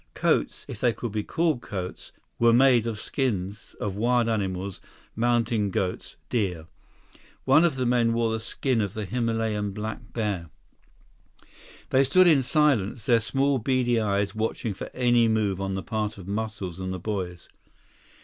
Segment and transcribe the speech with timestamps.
[0.15, 4.81] Coats, if they could be called coats, were made of skins of wild animals,
[5.15, 6.65] mountain goats, deer.
[7.45, 10.49] One of the men wore the skin of the Himalayan black bear.
[11.91, 16.17] They stood in silence, their small, beady eyes watching for any move on the part
[16.17, 17.47] of Muscles and the boys.